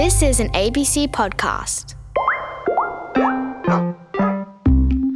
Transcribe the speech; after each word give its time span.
This 0.00 0.22
is 0.22 0.40
an 0.40 0.48
ABC 0.52 1.08
podcast. 1.08 1.94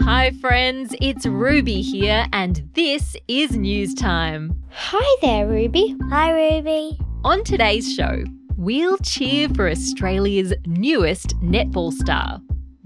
Hi, 0.03 0.31
friends, 0.43 0.95
it's 1.01 1.25
Ruby 1.25 1.81
here, 1.81 2.27
and 2.35 2.69
this 2.75 3.17
is 3.27 3.57
News 3.57 3.95
Time. 3.95 4.63
Hi 4.71 5.17
there, 5.23 5.47
Ruby. 5.47 5.97
Hi, 6.11 6.33
Ruby. 6.33 6.99
On 7.25 7.43
today's 7.45 7.95
show, 7.95 8.25
we'll 8.59 8.99
cheer 8.99 9.49
for 9.49 9.71
Australia's 9.71 10.53
newest 10.67 11.29
netball 11.41 11.91
star. 11.91 12.43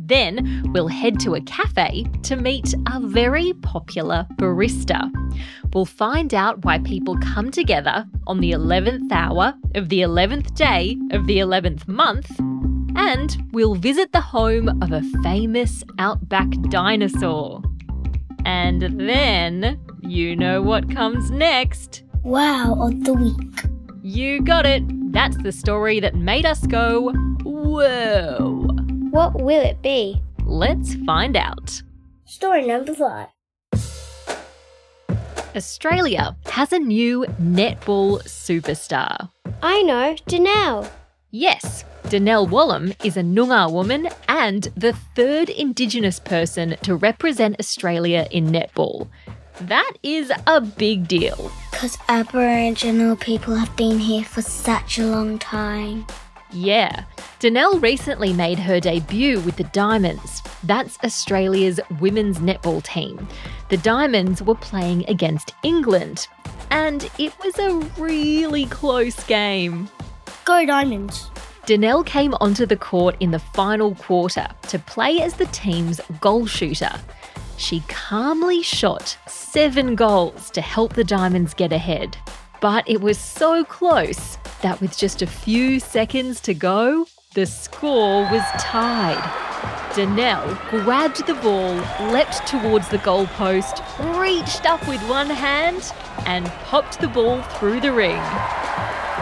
Then 0.09 0.63
we'll 0.73 0.89
head 0.89 1.21
to 1.21 1.35
a 1.35 1.41
cafe 1.43 2.07
to 2.23 2.37
meet 2.37 2.75
a 2.91 2.99
very 3.01 3.53
popular 3.53 4.27
barista. 4.37 5.11
We'll 5.75 5.85
find 5.85 6.33
out 6.33 6.65
why 6.65 6.79
people 6.79 7.19
come 7.19 7.51
together 7.51 8.07
on 8.27 8.41
the 8.41 8.53
11th 8.53 9.13
hour 9.13 9.55
of 9.75 9.91
the 9.91 10.01
11th 10.01 10.55
day 10.55 10.97
of 11.13 11.27
the 11.27 11.39
11th 11.39 11.87
month. 11.87 12.31
And 12.97 13.37
we'll 13.53 13.75
visit 13.75 14.13
the 14.13 14.21
home 14.21 14.83
of 14.83 14.93
a 14.93 15.03
famous 15.23 15.85
outback 15.99 16.49
dinosaur. 16.71 17.63
And 18.47 18.81
then, 18.99 19.79
you 20.01 20.35
know 20.35 20.63
what 20.63 20.91
comes 20.91 21.31
next. 21.31 22.03
Wow 22.23 22.77
of 22.81 23.05
the 23.05 23.13
week. 23.13 23.61
You 24.03 24.41
got 24.41 24.65
it. 24.65 24.83
That's 25.13 25.37
the 25.43 25.53
story 25.53 26.01
that 26.01 26.15
made 26.15 26.47
us 26.47 26.67
go, 26.67 27.13
whoa. 27.43 28.58
What 29.11 29.41
will 29.41 29.63
it 29.63 29.81
be? 29.81 30.23
Let's 30.45 30.95
find 31.07 31.37
out. 31.37 31.83
Story 32.27 32.67
number 32.67 32.95
five. 32.95 33.29
Australia 35.57 36.37
has 36.47 36.73
a 36.73 36.79
new 36.79 37.25
netball 37.41 38.23
superstar. 38.25 39.31
I 39.63 39.83
know, 39.83 40.15
Janelle. 40.27 40.91
Yes, 41.31 41.85
Donnell 42.11 42.47
Wallam 42.47 42.95
is 43.03 43.17
a 43.17 43.23
Noongar 43.23 43.73
woman 43.73 44.09
and 44.29 44.65
the 44.77 44.93
third 45.17 45.49
Indigenous 45.49 46.21
person 46.21 46.77
to 46.83 46.95
represent 46.95 47.59
Australia 47.59 48.29
in 48.31 48.49
netball. 48.49 49.09
That 49.63 49.93
is 50.03 50.31
a 50.47 50.61
big 50.61 51.09
deal. 51.09 51.51
Because 51.71 51.97
Aboriginal 52.09 53.17
people 53.17 53.55
have 53.55 53.75
been 53.77 53.99
here 53.99 54.25
for 54.25 54.43
such 54.43 54.99
a 54.99 55.07
long 55.07 55.39
time. 55.39 56.07
Yeah, 56.51 57.05
Donnell 57.41 57.79
recently 57.79 58.33
made 58.33 58.59
her 58.59 58.81
debut 58.81 59.41
with 59.41 59.57
the 59.57 59.65
Diamonds. 59.65 60.43
That's 60.65 60.99
Australia's 61.05 61.79
women's 62.01 62.39
netball 62.39 62.83
team. 62.83 63.29
The 63.69 63.77
Diamonds 63.77 64.43
were 64.43 64.55
playing 64.55 65.05
against 65.09 65.55
England, 65.63 66.27
and 66.71 67.11
it 67.19 67.33
was 67.45 67.59
a 67.59 67.75
really 68.01 68.65
close 68.67 69.23
game. 69.25 69.91
Go 70.47 70.65
Diamonds. 70.65 71.31
Donnell 71.67 72.03
came 72.03 72.33
onto 72.41 72.65
the 72.65 72.79
court 72.79 73.15
in 73.21 73.31
the 73.31 73.39
final 73.39 73.95
quarter 73.97 74.49
to 74.69 74.79
play 74.79 75.21
as 75.21 75.35
the 75.35 75.47
team's 75.47 76.01
goal 76.21 76.47
shooter. 76.47 76.93
She 77.59 77.81
calmly 77.89 78.63
shot 78.63 79.19
seven 79.27 79.95
goals 79.95 80.49
to 80.53 80.63
help 80.63 80.95
the 80.95 81.05
Diamonds 81.05 81.53
get 81.53 81.73
ahead. 81.73 82.17
But 82.61 82.89
it 82.89 83.01
was 83.01 83.19
so 83.19 83.65
close 83.65 84.37
that 84.63 84.81
with 84.81 84.99
just 84.99 85.23
a 85.23 85.27
few 85.27 85.79
seconds 85.79 86.41
to 86.41 86.55
go, 86.55 87.07
the 87.35 87.47
score 87.47 88.23
was 88.23 88.43
tied. 88.59 89.23
Donnell 89.95 90.57
grabbed 90.69 91.25
the 91.27 91.35
ball, 91.35 91.75
leapt 92.11 92.47
towards 92.49 92.89
the 92.89 92.99
goalpost, 92.99 93.81
reached 94.21 94.67
up 94.67 94.87
with 94.89 95.01
one 95.09 95.31
hand, 95.31 95.93
and 96.27 96.47
popped 96.65 97.01
the 97.01 97.09
ball 97.09 97.43
through 97.43 97.81
the 97.81 97.93
ring. 97.93 98.21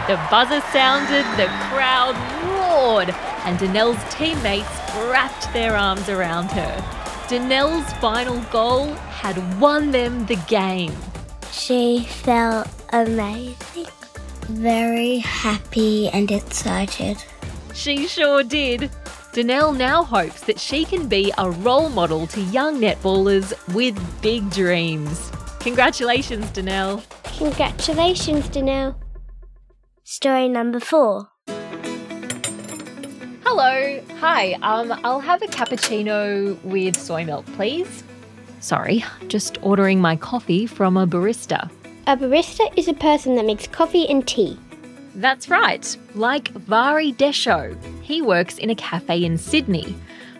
The 0.07 0.19
buzzer 0.31 0.61
sounded, 0.71 1.25
the 1.37 1.47
crowd 1.69 2.15
roared, 2.57 3.09
and 3.45 3.59
Donnell's 3.59 4.01
teammates 4.09 4.67
wrapped 5.09 5.53
their 5.53 5.75
arms 5.75 6.09
around 6.09 6.49
her. 6.51 7.27
Donnell's 7.29 7.91
final 7.93 8.41
goal 8.51 8.93
had 9.21 9.59
won 9.59 9.91
them 9.91 10.25
the 10.25 10.37
game. 10.47 10.95
She 11.51 12.03
felt 12.03 12.67
amazing. 12.93 13.87
Very 14.49 15.17
happy 15.17 16.07
and 16.09 16.31
excited. 16.31 17.17
She 17.73 18.07
sure 18.07 18.43
did. 18.43 18.89
Donnell 19.33 19.71
now 19.71 20.03
hopes 20.03 20.41
that 20.45 20.59
she 20.59 20.85
can 20.85 21.07
be 21.07 21.31
a 21.37 21.51
role 21.51 21.89
model 21.89 22.25
to 22.27 22.41
young 22.41 22.79
netballers 22.79 23.53
with 23.75 23.95
big 24.21 24.49
dreams. 24.49 25.31
Congratulations, 25.59 26.49
Donnell. 26.51 27.03
Congratulations, 27.37 28.47
Donnell. 28.49 28.95
Story 30.03 30.47
number 30.47 30.79
four. 30.79 31.27
Hello. 33.43 34.01
Hi. 34.19 34.53
Um, 34.61 34.99
I'll 35.03 35.19
have 35.19 35.41
a 35.41 35.47
cappuccino 35.47 36.61
with 36.63 36.95
soy 36.97 37.25
milk, 37.25 37.45
please. 37.57 38.03
Sorry, 38.67 39.05
just 39.29 39.57
ordering 39.61 40.01
my 40.01 40.17
coffee 40.17 40.67
from 40.67 40.97
a 40.97 41.07
barista. 41.07 41.71
A 42.05 42.17
barista 42.17 42.67
is 42.77 42.89
a 42.89 42.93
person 42.93 43.35
that 43.35 43.45
makes 43.45 43.65
coffee 43.65 44.05
and 44.09 44.27
tea. 44.27 44.59
That's 45.15 45.47
right, 45.47 45.95
like 46.15 46.49
Vari 46.49 47.13
Desho. 47.13 47.81
He 48.01 48.21
works 48.21 48.57
in 48.57 48.69
a 48.69 48.75
cafe 48.75 49.23
in 49.23 49.37
Sydney. 49.37 49.95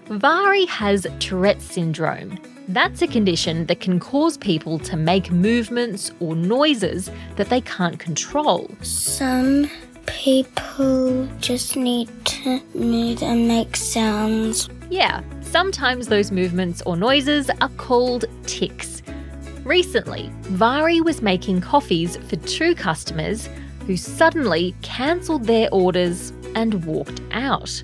Vari 0.09 0.65
has 0.65 1.07
Tourette's 1.19 1.63
syndrome. 1.63 2.37
That's 2.67 3.01
a 3.01 3.07
condition 3.07 3.65
that 3.67 3.79
can 3.79 3.97
cause 3.97 4.35
people 4.35 4.77
to 4.79 4.97
make 4.97 5.31
movements 5.31 6.11
or 6.19 6.35
noises 6.35 7.09
that 7.37 7.47
they 7.47 7.61
can't 7.61 7.97
control. 7.97 8.69
Some 8.81 9.69
people 10.05 11.29
just 11.39 11.77
need 11.77 12.09
to 12.25 12.59
move 12.73 13.23
and 13.23 13.47
make 13.47 13.77
sounds. 13.77 14.67
Yeah, 14.89 15.21
sometimes 15.41 16.07
those 16.07 16.31
movements 16.31 16.81
or 16.85 16.95
noises 16.95 17.49
are 17.61 17.69
called 17.77 18.25
ticks. 18.45 19.01
Recently, 19.63 20.31
Vari 20.43 21.01
was 21.01 21.21
making 21.21 21.61
coffees 21.61 22.15
for 22.15 22.37
two 22.37 22.73
customers 22.73 23.49
who 23.85 23.97
suddenly 23.97 24.73
cancelled 24.81 25.43
their 25.45 25.67
orders 25.73 26.31
and 26.55 26.85
walked 26.85 27.21
out. 27.31 27.83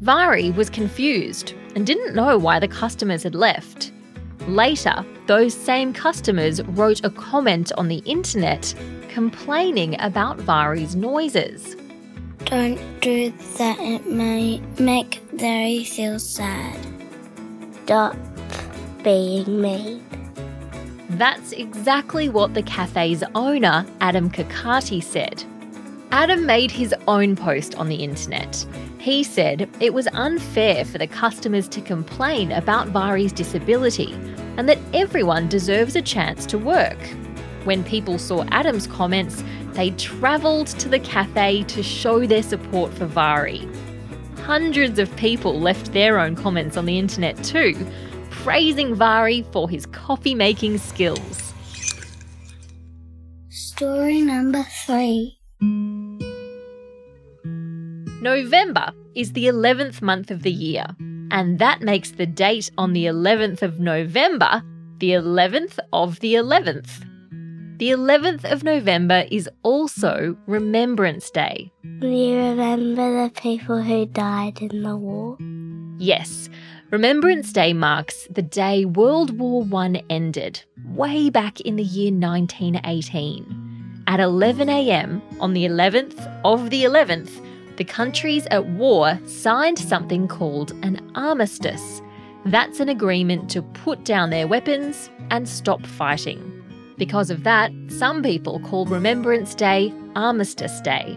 Vari 0.00 0.50
was 0.50 0.68
confused 0.68 1.54
and 1.74 1.86
didn't 1.86 2.14
know 2.14 2.36
why 2.36 2.58
the 2.58 2.68
customers 2.68 3.22
had 3.22 3.34
left. 3.34 3.92
Later, 4.46 5.04
those 5.26 5.54
same 5.54 5.92
customers 5.92 6.62
wrote 6.62 7.04
a 7.04 7.10
comment 7.10 7.72
on 7.78 7.88
the 7.88 8.02
internet 8.06 8.74
complaining 9.08 10.00
about 10.00 10.38
Vari's 10.38 10.96
noises. 10.96 11.76
Don't 12.50 13.00
do 13.00 13.32
that, 13.58 13.78
it 13.78 14.06
may 14.06 14.60
make 14.80 15.22
Larry 15.32 15.84
feel 15.84 16.18
sad. 16.18 16.76
Stop 17.84 18.16
being 19.04 19.60
mean. 19.60 20.04
That's 21.10 21.52
exactly 21.52 22.28
what 22.28 22.54
the 22.54 22.64
cafe's 22.64 23.22
owner, 23.36 23.86
Adam 24.00 24.28
Kakati, 24.28 25.00
said. 25.00 25.44
Adam 26.10 26.44
made 26.44 26.72
his 26.72 26.92
own 27.06 27.36
post 27.36 27.76
on 27.76 27.88
the 27.88 28.02
internet. 28.02 28.66
He 28.98 29.22
said 29.22 29.70
it 29.78 29.94
was 29.94 30.08
unfair 30.08 30.84
for 30.84 30.98
the 30.98 31.06
customers 31.06 31.68
to 31.68 31.80
complain 31.80 32.50
about 32.50 32.88
Vari's 32.88 33.32
disability 33.32 34.12
and 34.56 34.68
that 34.68 34.78
everyone 34.92 35.48
deserves 35.48 35.94
a 35.94 36.02
chance 36.02 36.46
to 36.46 36.58
work. 36.58 36.98
When 37.64 37.84
people 37.84 38.18
saw 38.18 38.44
Adam's 38.50 38.86
comments, 38.86 39.44
they 39.74 39.90
travelled 39.92 40.68
to 40.68 40.88
the 40.88 40.98
cafe 40.98 41.62
to 41.64 41.82
show 41.82 42.26
their 42.26 42.42
support 42.42 42.92
for 42.92 43.06
Vari. 43.06 43.68
Hundreds 44.38 44.98
of 44.98 45.14
people 45.16 45.60
left 45.60 45.92
their 45.92 46.18
own 46.18 46.34
comments 46.34 46.76
on 46.76 46.86
the 46.86 46.98
internet 46.98 47.42
too, 47.44 47.74
praising 48.30 48.94
Vari 48.94 49.42
for 49.52 49.68
his 49.68 49.86
coffee 49.86 50.34
making 50.34 50.78
skills. 50.78 51.52
Story 53.48 54.20
number 54.20 54.64
three. 54.84 55.38
November 58.22 58.92
is 59.14 59.32
the 59.32 59.46
11th 59.46 60.02
month 60.02 60.30
of 60.30 60.42
the 60.42 60.52
year, 60.52 60.86
and 61.30 61.58
that 61.58 61.80
makes 61.80 62.10
the 62.10 62.26
date 62.26 62.70
on 62.76 62.92
the 62.92 63.06
11th 63.06 63.62
of 63.62 63.80
November 63.80 64.62
the 65.00 65.12
11th 65.12 65.78
of 65.94 66.20
the 66.20 66.34
11th. 66.34 67.06
The 67.80 67.92
11th 67.92 68.44
of 68.44 68.62
November 68.62 69.24
is 69.30 69.48
also 69.62 70.36
Remembrance 70.46 71.30
Day. 71.30 71.72
Do 72.00 72.08
you 72.08 72.36
remember 72.36 73.24
the 73.24 73.30
people 73.30 73.80
who 73.80 74.04
died 74.04 74.60
in 74.60 74.82
the 74.82 74.94
war? 74.98 75.38
Yes, 75.96 76.50
Remembrance 76.90 77.54
Day 77.54 77.72
marks 77.72 78.28
the 78.28 78.42
day 78.42 78.84
World 78.84 79.38
War 79.38 79.66
I 79.74 80.04
ended, 80.10 80.62
way 80.88 81.30
back 81.30 81.62
in 81.62 81.76
the 81.76 81.82
year 81.82 82.12
1918. 82.12 84.04
At 84.06 84.20
11am 84.20 85.22
on 85.40 85.54
the 85.54 85.64
11th 85.64 86.42
of 86.44 86.68
the 86.68 86.84
11th, 86.84 87.30
the 87.78 87.84
countries 87.84 88.46
at 88.50 88.66
war 88.66 89.18
signed 89.24 89.78
something 89.78 90.28
called 90.28 90.72
an 90.82 91.10
armistice. 91.14 92.02
That's 92.44 92.80
an 92.80 92.90
agreement 92.90 93.48
to 93.52 93.62
put 93.62 94.04
down 94.04 94.28
their 94.28 94.46
weapons 94.46 95.08
and 95.30 95.48
stop 95.48 95.86
fighting. 95.86 96.59
Because 97.00 97.30
of 97.30 97.44
that, 97.44 97.72
some 97.88 98.22
people 98.22 98.60
call 98.60 98.84
Remembrance 98.84 99.54
Day 99.54 99.90
Armistice 100.16 100.82
Day. 100.82 101.16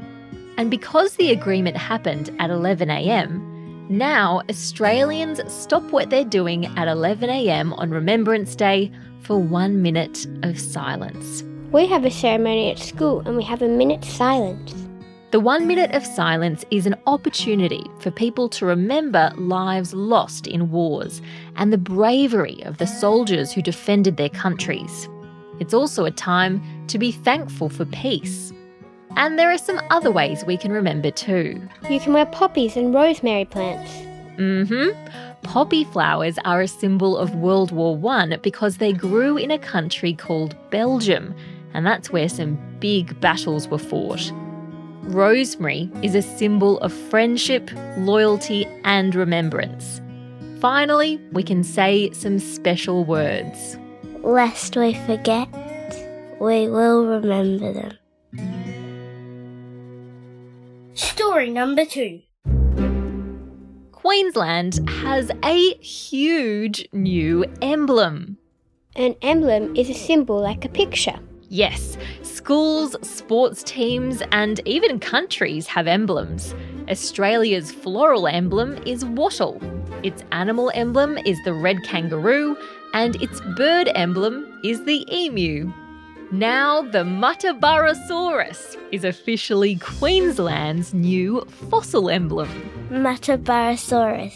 And 0.58 0.72
because 0.72 1.16
the 1.16 1.30
agreement 1.30 1.76
happened 1.76 2.30
at 2.40 2.50
11am, 2.50 3.90
now 3.90 4.42
Australians 4.50 5.42
stop 5.52 5.84
what 5.92 6.10
they're 6.10 6.24
doing 6.24 6.68
at 6.78 6.88
11am 6.88 7.78
on 7.78 7.90
Remembrance 7.90 8.56
Day 8.56 8.94
for 9.24 9.38
one 9.38 9.82
minute 9.82 10.26
of 10.44 10.58
silence. 10.58 11.44
We 11.74 11.86
have 11.88 12.06
a 12.06 12.12
ceremony 12.12 12.72
at 12.72 12.80
school 12.80 13.20
and 13.26 13.36
we 13.36 13.44
have 13.44 13.62
a 13.62 13.68
minute's 13.68 14.08
silence. 14.08 14.74
The 15.32 15.42
one 15.42 15.68
minute 15.68 15.94
of 15.94 16.06
silence 16.06 16.64
is 16.72 16.86
an 16.86 16.96
opportunity 17.08 17.84
for 18.00 18.10
people 18.10 18.48
to 18.50 18.66
remember 18.66 19.34
lives 19.36 19.94
lost 19.94 20.48
in 20.48 20.72
wars 20.72 21.22
and 21.58 21.74
the 21.74 21.78
bravery 21.78 22.64
of 22.64 22.78
the 22.78 22.88
soldiers 22.88 23.52
who 23.52 23.62
defended 23.62 24.16
their 24.16 24.30
countries. 24.30 25.10
It's 25.60 25.74
also 25.74 26.06
a 26.06 26.12
time 26.12 26.62
to 26.88 26.98
be 26.98 27.12
thankful 27.12 27.70
for 27.70 27.86
peace. 27.86 28.52
And 29.16 29.38
there 29.38 29.52
are 29.52 29.58
some 29.58 29.80
other 29.90 30.12
ways 30.12 30.44
we 30.46 30.58
can 30.58 30.72
remember 30.72 31.12
too. 31.12 31.62
You 31.90 32.00
can 32.00 32.14
wear 32.14 32.26
poppies 32.26 32.76
and 32.76 32.94
rosemary 32.94 33.46
plants. 33.46 33.92
Mm 34.38 34.68
hmm. 34.68 35.24
Poppy 35.44 35.84
flowers 35.84 36.40
are 36.46 36.62
a 36.62 36.68
symbol 36.68 37.18
of 37.18 37.36
World 37.36 37.72
War 37.72 38.00
I 38.12 38.38
because 38.38 38.78
they 38.78 38.94
grew 38.94 39.38
in 39.38 39.52
a 39.52 39.60
country 39.60 40.14
called 40.14 40.56
Belgium, 40.72 41.36
and 41.74 41.86
that's 41.86 42.10
where 42.10 42.30
some 42.30 42.58
big 42.80 43.20
battles 43.20 43.68
were 43.68 43.78
fought. 43.78 44.32
Rosemary 45.04 45.92
is 46.02 46.16
a 46.16 46.22
symbol 46.22 46.80
of 46.80 46.94
friendship, 46.94 47.70
loyalty, 47.98 48.66
and 48.86 49.14
remembrance. 49.14 50.02
Finally, 50.60 51.20
we 51.34 51.44
can 51.44 51.64
say 51.64 52.10
some 52.12 52.40
special 52.40 53.04
words. 53.04 53.78
Lest 54.24 54.78
we 54.78 54.94
forget, 54.94 55.50
we 56.40 56.70
will 56.70 57.06
remember 57.06 57.74
them. 57.74 57.98
Story 60.94 61.50
number 61.50 61.84
two. 61.84 62.22
Queensland 63.92 64.80
has 64.90 65.30
a 65.44 65.74
huge 65.76 66.88
new 66.94 67.44
emblem. 67.62 68.38
An 68.96 69.16
emblem 69.22 69.76
is 69.76 69.90
a 69.90 69.94
symbol 69.94 70.42
like 70.42 70.64
a 70.64 70.70
picture. 70.70 71.20
Yes, 71.50 71.98
schools, 72.22 72.96
sports 73.02 73.62
teams, 73.62 74.24
and 74.32 74.62
even 74.66 75.00
countries 75.00 75.68
have 75.68 75.86
emblems. 75.86 76.56
Australia's 76.90 77.74
floral 77.74 78.28
emblem 78.28 78.78
is 78.86 79.04
wattle. 79.04 79.62
Its 80.02 80.24
animal 80.32 80.72
emblem 80.74 81.18
is 81.26 81.38
the 81.44 81.54
red 81.54 81.84
kangaroo, 81.84 82.56
and 82.94 83.22
its 83.22 83.42
bird 83.58 83.90
emblem 83.96 84.60
is 84.64 84.84
the 84.86 85.06
emu. 85.12 85.74
Now, 86.32 86.82
the 86.82 87.04
Muttaburrasaurus 87.04 88.78
is 88.92 89.04
officially 89.04 89.76
Queensland's 89.76 90.94
new 90.94 91.46
fossil 91.70 92.10
emblem. 92.10 92.50
Muttaburrasaurus. 92.90 94.34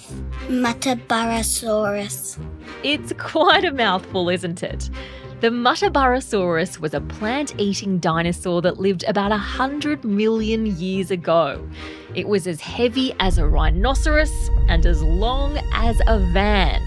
Muttaburrasaurus. 0.47 2.37
It's 2.83 3.13
quite 3.17 3.65
a 3.65 3.71
mouthful, 3.71 4.29
isn't 4.29 4.61
it? 4.61 4.91
The 5.39 5.49
Muttaburrasaurus 5.49 6.79
was 6.79 6.93
a 6.93 7.01
plant 7.01 7.53
eating 7.59 7.99
dinosaur 7.99 8.61
that 8.63 8.79
lived 8.79 9.03
about 9.07 9.31
100 9.31 10.03
million 10.03 10.65
years 10.65 11.11
ago. 11.11 11.67
It 12.15 12.27
was 12.27 12.47
as 12.47 12.59
heavy 12.59 13.13
as 13.19 13.37
a 13.37 13.47
rhinoceros 13.47 14.49
and 14.67 14.85
as 14.85 15.01
long 15.03 15.59
as 15.73 15.99
a 16.07 16.19
van. 16.33 16.81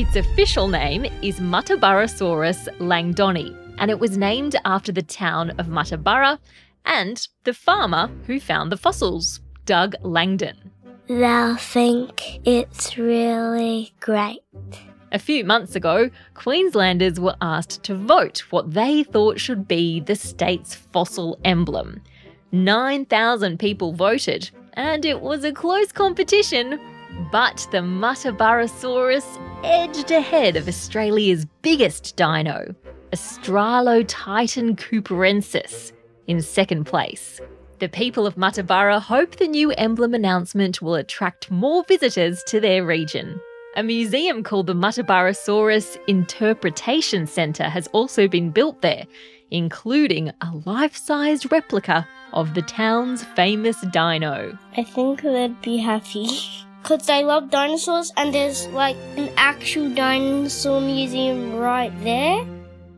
Its 0.00 0.16
official 0.16 0.66
name 0.66 1.04
is 1.20 1.40
Muttaburrasaurus 1.40 2.68
langdoni, 2.78 3.54
and 3.76 3.90
it 3.90 4.00
was 4.00 4.16
named 4.16 4.56
after 4.64 4.90
the 4.90 5.02
town 5.02 5.50
of 5.58 5.66
Muttaburra 5.66 6.38
and 6.86 7.28
the 7.44 7.52
farmer 7.52 8.10
who 8.26 8.40
found 8.40 8.72
the 8.72 8.78
fossils, 8.78 9.40
Doug 9.66 9.94
Langdon. 10.00 10.70
They'll 11.06 11.56
think 11.56 12.40
it's 12.46 12.96
really 12.96 13.92
great. 14.00 14.40
A 15.12 15.18
few 15.18 15.44
months 15.44 15.76
ago, 15.76 16.08
Queenslanders 16.32 17.20
were 17.20 17.36
asked 17.42 17.82
to 17.82 17.94
vote 17.94 18.44
what 18.48 18.72
they 18.72 19.02
thought 19.02 19.38
should 19.38 19.68
be 19.68 20.00
the 20.00 20.16
state's 20.16 20.74
fossil 20.74 21.38
emblem. 21.44 22.00
9,000 22.52 23.58
people 23.58 23.92
voted, 23.92 24.50
and 24.72 25.04
it 25.04 25.20
was 25.20 25.44
a 25.44 25.52
close 25.52 25.92
competition, 25.92 26.80
but 27.30 27.66
the 27.70 27.78
Muttaburrasaurus 27.78 29.26
edged 29.62 30.10
ahead 30.10 30.56
of 30.56 30.66
Australia's 30.68 31.46
biggest 31.62 32.16
dino, 32.16 32.74
Australotitan 33.12 34.76
cooperensis, 34.76 35.92
in 36.26 36.40
second 36.40 36.84
place. 36.84 37.40
The 37.78 37.88
people 37.88 38.26
of 38.26 38.36
Muttaburra 38.36 39.00
hope 39.00 39.36
the 39.36 39.48
new 39.48 39.70
emblem 39.72 40.14
announcement 40.14 40.80
will 40.80 40.94
attract 40.94 41.50
more 41.50 41.84
visitors 41.84 42.42
to 42.44 42.60
their 42.60 42.84
region. 42.84 43.40
A 43.76 43.82
museum 43.82 44.42
called 44.42 44.66
the 44.66 44.74
Muttaburrasaurus 44.74 45.98
Interpretation 46.06 47.26
Centre 47.26 47.68
has 47.68 47.86
also 47.88 48.28
been 48.28 48.50
built 48.50 48.82
there, 48.82 49.06
including 49.50 50.30
a 50.40 50.52
life 50.64 50.96
sized 50.96 51.50
replica 51.52 52.06
of 52.32 52.54
the 52.54 52.62
town's 52.62 53.24
famous 53.36 53.80
dino. 53.92 54.56
I 54.76 54.84
think 54.84 55.22
they'd 55.22 55.60
be 55.62 55.78
happy. 55.78 56.28
Because 56.82 57.06
they 57.06 57.24
love 57.24 57.50
dinosaurs 57.50 58.12
and 58.16 58.34
there's 58.34 58.66
like 58.68 58.96
an 59.16 59.30
actual 59.36 59.88
dinosaur 59.94 60.80
museum 60.80 61.56
right 61.56 61.92
there. 62.02 62.44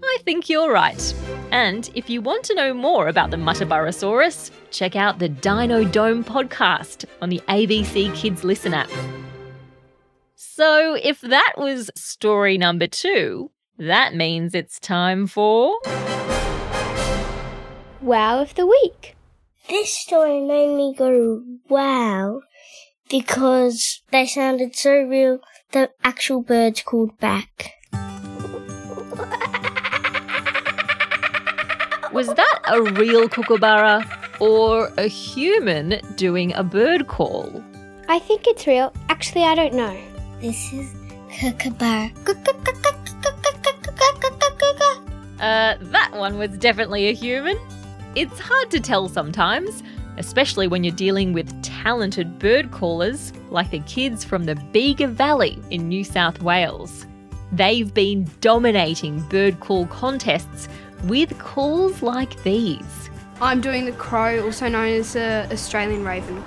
I 0.04 0.18
think 0.24 0.48
you're 0.48 0.72
right. 0.72 1.14
And 1.50 1.90
if 1.94 2.10
you 2.10 2.20
want 2.20 2.44
to 2.44 2.54
know 2.54 2.74
more 2.74 3.08
about 3.08 3.30
the 3.30 3.36
Muttaburrasaurus, 3.36 4.50
check 4.70 4.96
out 4.96 5.18
the 5.18 5.28
Dino 5.28 5.84
Dome 5.84 6.24
podcast 6.24 7.04
on 7.20 7.28
the 7.28 7.40
ABC 7.48 8.14
Kids 8.14 8.44
Listen 8.44 8.74
app. 8.74 8.90
So, 10.34 10.94
if 10.94 11.20
that 11.22 11.54
was 11.56 11.90
story 11.94 12.58
number 12.58 12.86
two, 12.86 13.50
that 13.78 14.14
means 14.14 14.54
it's 14.54 14.78
time 14.78 15.26
for. 15.26 15.78
Wow 18.00 18.42
of 18.42 18.54
the 18.54 18.66
week. 18.66 19.16
This 19.68 19.94
story 19.94 20.40
made 20.40 20.76
me 20.76 20.94
go, 20.96 21.42
wow, 21.68 22.42
because 23.12 24.00
they 24.10 24.26
sounded 24.26 24.74
so 24.74 24.90
real. 25.02 25.38
The 25.72 25.90
actual 26.02 26.42
birds 26.42 26.82
called 26.82 27.18
back. 27.20 27.74
Was 32.10 32.28
that 32.28 32.60
a 32.68 32.82
real 32.82 33.28
kookaburra 33.28 34.04
or 34.40 34.90
a 34.96 35.06
human 35.08 36.00
doing 36.16 36.54
a 36.54 36.64
bird 36.64 37.06
call? 37.06 37.62
I 38.08 38.18
think 38.18 38.46
it's 38.46 38.66
real. 38.66 38.92
Actually, 39.10 39.44
I 39.44 39.54
don't 39.56 39.74
know. 39.74 39.96
This 40.40 40.72
is 40.72 40.90
kookaburra. 41.38 42.10
Uh, 45.38 45.76
that 45.80 46.12
one 46.14 46.38
was 46.38 46.56
definitely 46.58 47.08
a 47.08 47.12
human. 47.12 47.58
It's 48.14 48.38
hard 48.38 48.70
to 48.70 48.80
tell 48.80 49.08
sometimes, 49.08 49.82
especially 50.16 50.66
when 50.66 50.84
you're 50.84 50.94
dealing 50.94 51.32
with 51.32 51.62
talented 51.82 52.38
bird 52.38 52.70
callers 52.70 53.32
like 53.50 53.70
the 53.70 53.80
kids 53.80 54.24
from 54.24 54.44
the 54.44 54.54
Bega 54.54 55.08
Valley 55.08 55.58
in 55.70 55.88
New 55.88 56.04
South 56.04 56.40
Wales. 56.40 57.06
They've 57.50 57.92
been 57.92 58.30
dominating 58.40 59.20
bird 59.22 59.58
call 59.58 59.86
contests 59.86 60.68
with 61.04 61.36
calls 61.40 62.00
like 62.00 62.40
these. 62.44 63.10
I'm 63.40 63.60
doing 63.60 63.84
the 63.84 63.92
crow, 63.92 64.44
also 64.44 64.68
known 64.68 64.88
as 64.88 65.14
the 65.14 65.48
Australian 65.50 66.04
raven. 66.04 66.44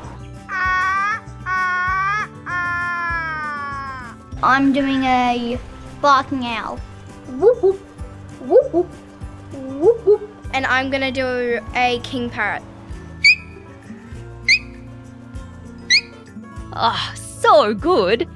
I'm 4.41 4.71
doing 4.71 5.03
a 5.03 5.59
barking 6.01 6.45
owl. 6.45 6.77
Whoop 7.27 7.61
whoop. 7.61 7.79
Whoop. 9.51 10.29
And 10.53 10.65
I'm 10.65 10.89
gonna 10.89 11.11
do 11.11 11.59
a 11.75 11.99
king 12.03 12.29
parrot. 12.29 12.63
Ah, 16.77 17.13
so 17.15 17.73
good! 17.73 18.27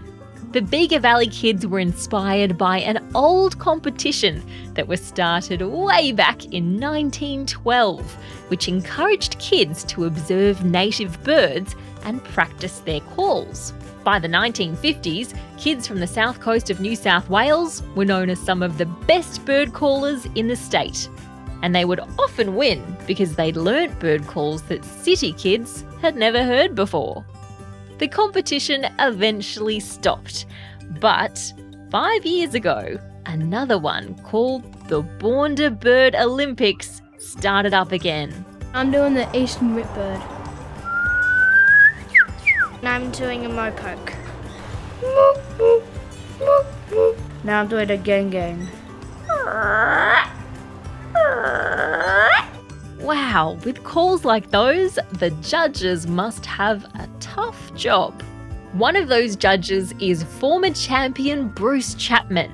The 0.54 0.62
Bega 0.62 0.98
Valley 0.98 1.28
kids 1.28 1.68
were 1.68 1.80
inspired 1.80 2.58
by 2.58 2.80
an 2.80 3.06
old 3.14 3.60
competition 3.60 4.42
that 4.76 4.88
was 4.88 5.04
started 5.04 5.62
way 5.62 6.14
back 6.14 6.46
in 6.46 6.80
1912, 6.80 8.18
which 8.48 8.70
encouraged 8.70 9.38
kids 9.40 9.84
to 9.86 10.06
observe 10.06 10.64
native 10.64 11.22
birds 11.26 11.76
and 12.06 12.24
practice 12.24 12.80
their 12.80 13.02
calls. 13.02 13.74
By 14.06 14.20
the 14.20 14.30
1950s, 14.30 15.38
kids 15.58 15.86
from 15.86 16.00
the 16.00 16.08
south 16.08 16.40
coast 16.40 16.70
of 16.70 16.80
New 16.80 16.96
South 16.96 17.30
Wales 17.30 17.84
were 17.94 18.06
known 18.06 18.30
as 18.30 18.40
some 18.40 18.64
of 18.64 18.78
the 18.78 18.86
best 18.86 19.44
bird 19.44 19.74
callers 19.74 20.26
in 20.36 20.48
the 20.48 20.56
state. 20.56 21.10
And 21.62 21.76
they 21.76 21.84
would 21.84 22.00
often 22.18 22.56
win 22.56 22.96
because 23.06 23.36
they'd 23.36 23.58
learnt 23.58 24.00
bird 24.00 24.26
calls 24.28 24.62
that 24.64 24.86
city 24.86 25.34
kids 25.34 25.84
had 26.02 26.16
never 26.16 26.42
heard 26.42 26.74
before. 26.74 27.26
The 28.00 28.08
competition 28.08 28.86
eventually 28.98 29.82
stopped, 29.82 30.46
but 31.02 31.54
five 31.92 32.26
years 32.26 32.54
ago, 32.54 32.98
another 33.26 33.78
one 33.78 34.16
called 34.24 34.64
the 34.88 35.04
Boonda 35.04 35.78
Bird 35.78 36.16
Olympics 36.16 37.02
started 37.18 37.74
up 37.74 37.92
again. 37.92 38.46
I'm 38.74 38.90
doing 38.90 39.16
the 39.16 39.28
eastern 39.38 39.76
whipbird. 39.76 40.22
And 42.80 42.88
I'm 42.88 43.12
doing 43.12 43.46
a 43.46 43.50
mopoke. 43.50 44.14
Now 47.44 47.60
I'm 47.60 47.68
doing 47.68 47.92
a 47.92 47.98
gang 47.98 48.30
gang. 48.30 48.66
Wow, 53.02 53.58
with 53.66 53.84
calls 53.84 54.24
like 54.24 54.52
those, 54.52 55.00
the 55.14 55.32
judges 55.42 56.08
must 56.08 56.46
have 56.46 56.86
job. 57.80 58.22
One 58.74 58.96
of 58.96 59.08
those 59.08 59.36
judges 59.36 59.94
is 60.00 60.22
former 60.24 60.70
champion 60.70 61.48
Bruce 61.48 61.96
Chapman. 61.96 62.54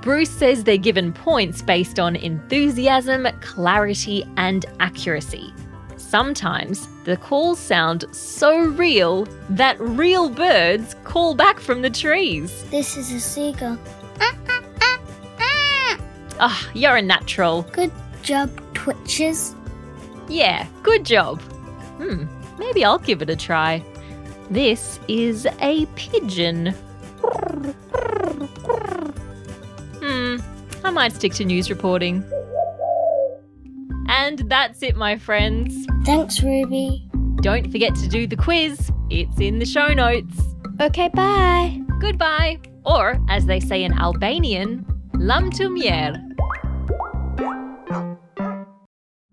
Bruce 0.00 0.30
says 0.30 0.62
they're 0.62 0.76
given 0.76 1.12
points 1.12 1.60
based 1.62 1.98
on 1.98 2.14
enthusiasm, 2.14 3.26
clarity, 3.40 4.24
and 4.36 4.64
accuracy. 4.78 5.52
Sometimes 5.96 6.86
the 7.02 7.16
calls 7.16 7.58
sound 7.58 8.04
so 8.12 8.56
real 8.58 9.26
that 9.50 9.80
real 9.80 10.30
birds 10.30 10.94
call 11.02 11.34
back 11.34 11.58
from 11.58 11.82
the 11.82 11.90
trees. 11.90 12.62
This 12.70 12.96
is 12.96 13.10
a 13.10 13.18
seagull. 13.18 13.78
Ah, 16.38 16.70
you're 16.74 16.96
a 16.96 17.02
natural. 17.02 17.62
Good 17.72 17.90
job, 18.22 18.50
Twitches. 18.74 19.54
Yeah, 20.28 20.66
good 20.82 21.04
job. 21.04 21.40
Hmm, 21.98 22.24
maybe 22.58 22.84
I'll 22.84 22.98
give 22.98 23.22
it 23.22 23.30
a 23.30 23.36
try. 23.36 23.82
This 24.50 25.00
is 25.08 25.46
a 25.60 25.86
pigeon. 25.96 26.74
Hmm, 30.00 30.36
I 30.84 30.90
might 30.90 31.12
stick 31.12 31.32
to 31.34 31.44
news 31.44 31.68
reporting. 31.68 32.24
And 34.08 34.38
that's 34.48 34.82
it, 34.82 34.96
my 34.96 35.16
friends. 35.18 35.74
Thanks, 36.04 36.42
Ruby. 36.42 37.08
Don't 37.42 37.70
forget 37.72 37.94
to 37.96 38.08
do 38.08 38.26
the 38.26 38.36
quiz, 38.36 38.90
it's 39.10 39.40
in 39.40 39.58
the 39.58 39.66
show 39.66 39.88
notes. 39.92 40.40
Okay, 40.80 41.08
bye. 41.12 41.80
Goodbye, 42.00 42.58
or 42.84 43.18
as 43.28 43.46
they 43.46 43.60
say 43.60 43.82
in 43.82 43.92
Albanian, 43.94 44.86
lam 45.14 45.50
tumier. 45.50 46.22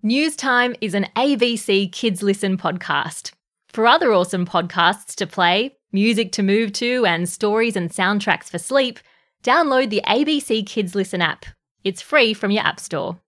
News 0.01 0.36
Time 0.36 0.75
is 0.82 0.93
an 0.93 1.08
ABC 1.15 1.91
Kids 1.91 2.24
Listen 2.24 2.58
podcast. 2.58 3.32
For 3.74 3.88
other 3.88 4.13
awesome 4.13 4.46
podcasts 4.46 5.15
to 5.15 5.25
play, 5.25 5.77
music 5.92 6.32
to 6.34 6.44
move 6.44 6.74
to, 6.74 7.08
and 7.08 7.27
stories 7.27 7.75
and 7.75 7.89
soundtracks 7.89 8.48
for 8.48 8.60
sleep, 8.60 9.00
download 9.44 9.89
the 9.89 10.03
ABC 10.06 10.63
Kids 10.68 10.94
Listen 10.94 11.24
app. 11.24 11.48
It's 11.84 12.00
free 12.00 12.36
from 12.36 12.51
your 12.51 12.63
App 12.63 12.80
Store. 12.80 13.20